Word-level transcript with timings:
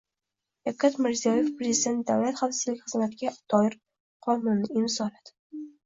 Shavkat 0.67 0.95
Mirziyoyev 1.05 1.51
Prezident 1.59 2.01
Davlat 2.09 2.41
xavfsizlik 2.41 2.83
xizmatiga 2.89 3.37
doir 3.55 3.79
qonunni 4.29 4.77
imzoladi 4.85 5.39